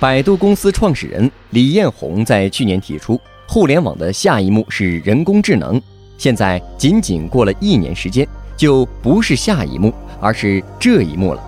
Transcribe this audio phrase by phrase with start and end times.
[0.00, 5.80] 百度公司创始人李彦宏在去年提出，互联网的下一幕是人工智能。
[6.18, 8.26] 现在仅仅过了一年时间，
[8.56, 11.42] 就不是下一幕，而是这一幕了。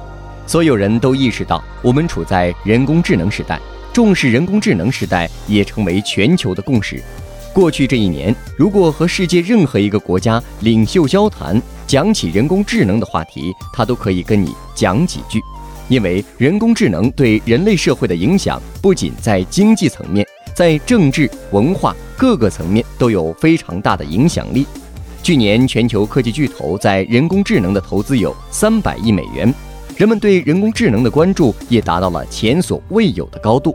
[0.47, 3.61] 所有人都意识到，我们处在人工智能时代，
[3.93, 7.03] 重视人工智能时代也成为全球的共识。
[7.53, 15.43] 过去这一年，如果和世界任何一个国家领袖交谈，讲起人工智能的话题，他都可以跟你讲几句。
[15.89, 24.67] 因为人工智能对人类社会的影响，不仅在经济层面，在政治、文化各个层面都有非常大的影响力。
[25.23, 29.53] 去年，全球科技巨头在人工智能的投资有三百亿美元，
[29.97, 33.75] 人们对人工智能的关注也达到了前所未有的高度。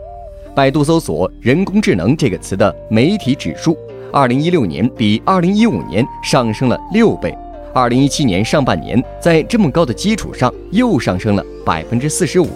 [0.54, 3.76] 百度搜索“人工智能”这个词的媒体指数，
[4.12, 7.34] 二零一六年比二零一五年上升了六倍。
[7.74, 12.50] 二零一七年上半年，在这么高的基础上又上升了百分之四十五。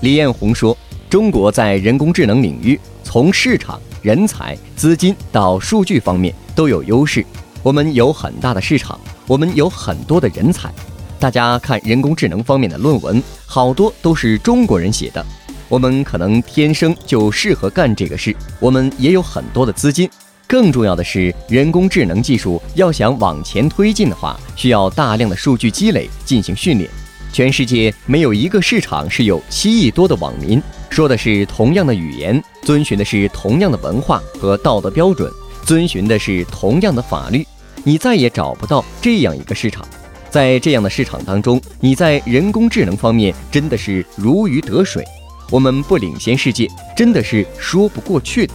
[0.00, 0.74] 李彦宏说
[1.10, 7.22] ：“中国在人工智能领域，从市场、人才、资金到数据方面都有优势。
[7.62, 10.72] 我们有很大的市场，我们有很多的人才。
[11.20, 15.22] 大家看人工智能方面的论文，好多都是中国人写的。
[15.68, 18.34] 我们可能天生就适合干这个事。
[18.60, 20.08] 我们也有很多的资金。”
[20.48, 26.88] 更重要的是，人工智能技术要想往前推进的话，需要大量的数据积累进行训练。
[27.30, 35.30] 全世界没有一个市场是有七亿多的网民，说的是同样的语言，遵循的是同样的文化和道德标准，
[35.66, 37.46] 遵循的是同样的法律。
[37.84, 39.86] 你再也找不到这样一个市场。
[40.30, 45.04] 在这样的市场当中，你在人工智能方面真的是如鱼得水。
[45.50, 48.54] 我们不领先世界，真的是说不过去的。